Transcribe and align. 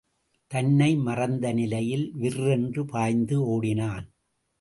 தன்னை 0.51 0.95
மறந்த 0.95 1.53
நிலையில் 1.53 2.05
விர்ரென்று 2.19 2.83
பாய்ந்து 2.85 3.37
ஓடினான். 3.47 4.07